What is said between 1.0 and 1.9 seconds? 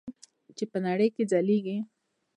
کې ځلیږي.